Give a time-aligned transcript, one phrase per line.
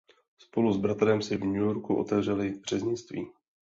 [0.45, 3.27] Spolu s bratrem si v New Yorku otevřeli řeznictví.